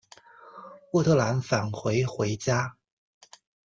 [0.93, 2.75] 斡特懒返还回家。